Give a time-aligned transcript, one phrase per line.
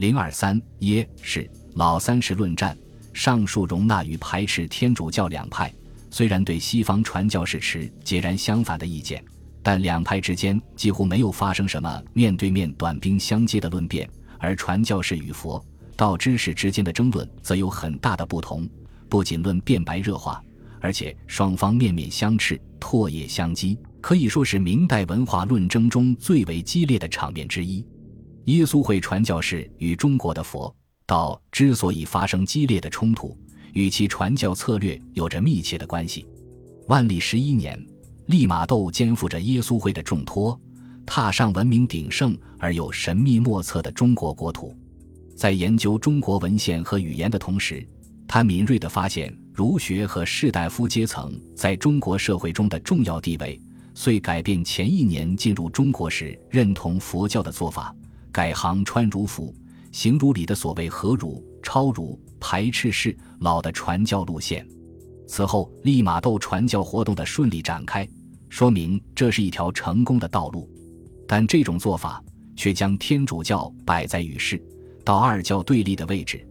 [0.00, 2.74] 零二三耶是老三世论战，
[3.12, 5.70] 上述容纳与排斥天主教两派，
[6.10, 9.22] 虽然对西方传教士持截然相反的意见，
[9.62, 14.08] 但两派之间几乎没有发生什么面对面短兵相接的论辩，
[14.38, 15.62] 而传教士与佛
[15.96, 18.66] 道知识之间的争论则有很大的不同，
[19.06, 20.42] 不仅论辩白热化，
[20.80, 23.76] 而且双方面面相斥，唾液相激。
[24.00, 27.84] 可以说是明代文化论争中最为激烈的场面之一。
[28.46, 30.74] 耶稣会传教士与中国的佛
[31.06, 33.36] 道之所以发生激烈的冲突，
[33.74, 36.26] 与其传教策略有着密切的关系。
[36.88, 37.80] 万历十一年，
[38.26, 40.58] 利玛窦肩负着耶稣会的重托，
[41.04, 44.74] 踏上文明鼎盛而又神秘莫测的中国国土。
[45.36, 47.86] 在研究中国文献和语言的同时，
[48.26, 53.60] 他敏锐地发现儒学和士大夫阶层在中国社会中的重要地位。
[53.92, 57.94] 遂改变前一年进入中国时认同佛教的做法，
[58.32, 59.54] 改行穿儒服、
[59.92, 64.66] 行儒礼的所谓合儒、超儒、排斥式老的传教路线。
[65.26, 68.08] 此后，利玛窦传教活动的顺利展开，
[68.48, 70.68] 说明这是一条成功的道路。
[71.28, 72.22] 但这种做法
[72.56, 74.60] 却将天主教摆在与世
[75.04, 76.44] 道二教对立的位置，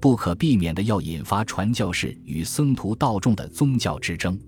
[0.00, 4.38] 不可避免的要引发传教士与僧徒道众的宗教之争。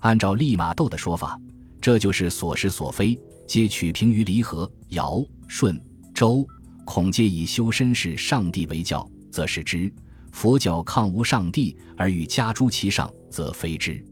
[0.00, 1.40] 按照利玛窦的说法。
[1.82, 4.70] 这就是所是所非，皆取平于离合。
[4.90, 5.80] 尧、舜、
[6.20, 6.46] 周，
[6.84, 9.90] 孔皆以修身是上帝为教，则是之；
[10.32, 14.04] 佛教抗无上帝而与家诸其上，则非之。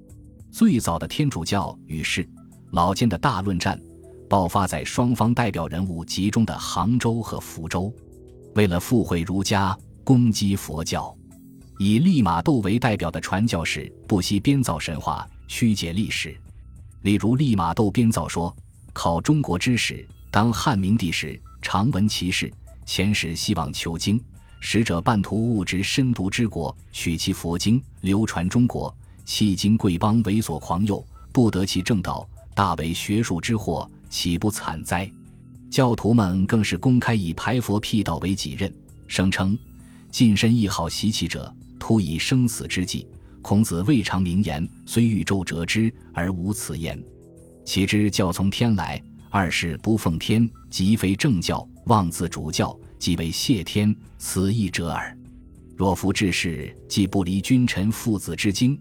[0.50, 2.26] 最早的天主教与世
[2.70, 3.78] 老间的大论战，
[4.26, 7.94] 爆发在双方代表人物集中的杭州和福州。
[8.54, 11.14] 为了附会儒家，攻击佛教，
[11.78, 16.34] 以利玛窦为代表的传教士不惜编造神话，曲解历史。
[17.02, 18.56] 例如，利玛窦编造说
[18.94, 22.52] ：“考中国之史，当汉明帝时，常闻其事。
[22.86, 24.18] 前时希望求经，
[24.60, 28.94] 使者半途误之深读之国，取其佛经，流传中国。
[29.26, 35.10] 迄今贵邦为所狂诱，不得其正道，大为学术之祸，岂不惨哉？”
[35.70, 38.72] 教徒们更是公开以排佛辟道为己任，
[39.06, 39.56] 声称
[40.10, 43.06] ：“近身亦好习其者，突以生死之计。”
[43.42, 46.98] 孔子未尝名言，虽宇宙折之而无此言。
[47.64, 55.16] 岂知教从天来，二是不奉天，即非正教；妄自主教，即为谢天，此亦者耳。
[55.76, 58.78] 若夫治世，既不离君臣父子之经，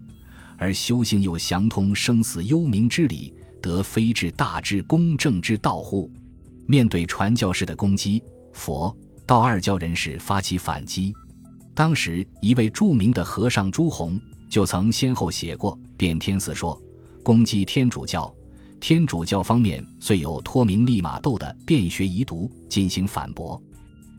[0.56, 6.10] 而修行又详通生死幽冥之理，得非治大之公正之道乎？
[6.66, 8.22] 面对传教士的攻击，
[8.52, 11.14] 佛道二教人士发起反击。
[11.74, 14.20] 当时一位著名的和尚朱洪。
[14.48, 16.74] 就曾先后写过《变天寺说》，
[17.22, 18.34] 攻击天主教。
[18.80, 23.60] 天主教方面虽有托名利玛窦的《辩学遗读》进行反驳。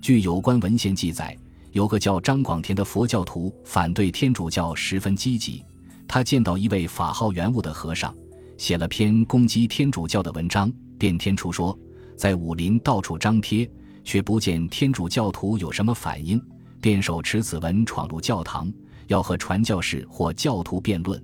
[0.01, 1.37] 据有关文献记载，
[1.71, 5.63] 有个叫张广田的佛教徒反对天主教十分积极。
[6.07, 8.13] 他见到一位法号圆悟的和尚，
[8.57, 11.77] 写了篇攻击天主教的文章，变天出说，
[12.17, 13.69] 在武林到处张贴，
[14.03, 16.41] 却不见天主教徒有什么反应，
[16.81, 18.71] 便手持此文闯入教堂。
[19.07, 21.19] 要和传教士或教徒辩论，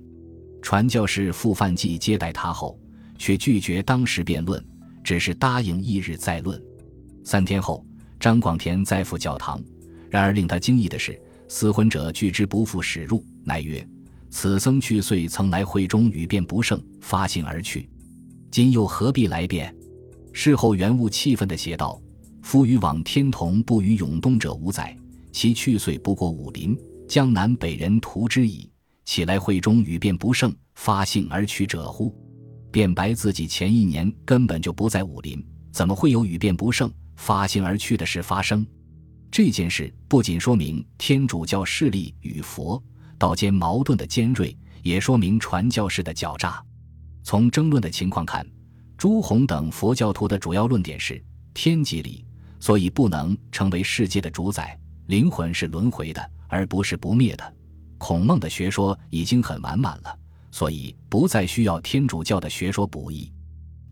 [0.60, 2.76] 传教士傅范济接待他后，
[3.18, 4.64] 却拒绝当时辩论，
[5.02, 6.60] 只是答应翌日再论。
[7.24, 7.84] 三天后，
[8.20, 9.62] 张广田再赴教堂，
[10.08, 13.86] 然而令他惊异的是，死魂者拒之不复驶入，乃曰
[14.30, 17.88] ：“此僧去岁曾来会中语辩不胜，发信而去，
[18.50, 19.74] 今又何必来辩？”
[20.32, 22.00] 事后原物气愤地写道
[22.42, 24.96] ：“夫与往天童不与永东者无载，
[25.32, 26.76] 其去岁不过武林。”
[27.08, 28.68] 江南北人图之矣，
[29.04, 32.12] 起来会中语辩不胜，发信而去者乎？
[32.76, 35.42] 辩白自己前一年根本就不在武林，
[35.72, 38.66] 怎么会有语辩不胜、发心而去的事发生？
[39.30, 42.82] 这件事不仅说明天主教势力与佛
[43.16, 46.62] 道间矛盾的尖锐，也说明传教士的狡诈。
[47.22, 48.46] 从争论的情况看，
[48.98, 52.26] 朱红等佛教徒的主要论点是天即理，
[52.60, 56.30] 所以不能成为世界的主宰，灵魂是轮回的。
[56.48, 57.54] 而不是不灭的，
[57.96, 60.18] 孔孟的学说已经很完满了，
[60.56, 63.30] 所以不再需要天主教的学说补益。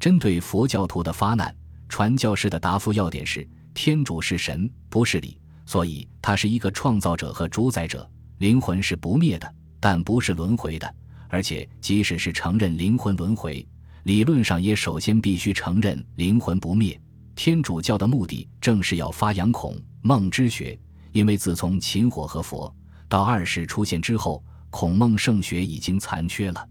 [0.01, 1.55] 针对佛教徒的发难，
[1.91, 8.11] 传教士的答复要点是：天主是神，不是理，所以他是一个创造者和主宰者。
[8.39, 10.95] 灵魂是不灭的，但不是轮回的。
[11.29, 13.69] 而且，即使是承认灵魂轮回，
[14.05, 16.99] 理论上也首先必须承认灵魂不灭。
[17.35, 20.79] 天主教的目的正是要发扬孔孟之学。
[21.13, 22.75] 因为自从秦火和佛
[23.07, 24.43] 到二世出现之后，
[24.77, 26.69] 孔孟圣学已经残缺了。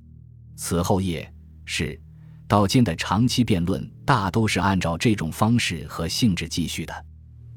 [0.58, 1.34] 此后叶
[1.64, 1.98] 是
[2.50, 6.94] 道间的长期辩论，大都是按照这种方式和性质继续的。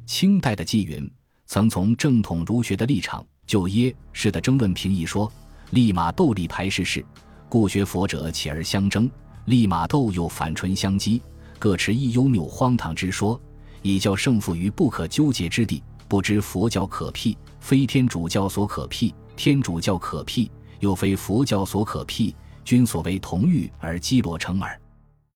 [0.06, 1.10] 清代的纪云
[1.46, 5.30] 曾从正统儒学的立场就耶是的争论评议说：
[5.70, 7.04] 利玛窦立排世事，
[7.48, 9.08] 故学佛者起而相争；
[9.46, 11.20] 利玛窦又反唇相讥，
[11.58, 13.40] 各持一幽谬荒唐之说，
[13.82, 15.82] 以教胜负于不可纠结之地。
[16.08, 20.48] 不知佛教可辟，非天主教所可辟；天主教可辟，
[20.78, 22.32] 又非佛教所可辟。
[22.64, 24.80] 均所谓同欲而积罗成耳。